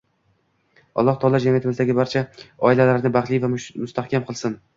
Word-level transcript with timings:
Alloh 1.01 1.19
taolo 1.23 1.41
jamiyatimizdagi 1.43 1.97
barcha 1.99 2.25
oilalarni 2.71 3.13
baxtli 3.19 3.41
va 3.45 3.53
mustahkam 3.55 4.29
qilsin! 4.33 4.59